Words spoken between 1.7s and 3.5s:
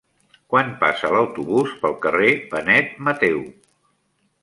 pel carrer Benet Mateu?